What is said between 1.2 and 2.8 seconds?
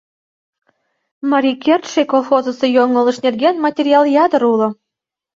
«Марий кертше» колхозысо